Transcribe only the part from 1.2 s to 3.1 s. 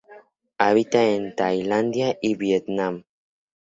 Tailandia y Vietnam.